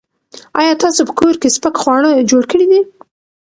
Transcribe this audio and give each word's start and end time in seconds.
ایا 0.59 0.73
تاسو 0.83 1.01
په 1.07 1.13
کور 1.19 1.33
کې 1.41 1.53
سپک 1.55 1.75
خواړه 1.81 2.25
جوړ 2.29 2.43
کړي 2.51 2.65
دي؟ 2.71 2.81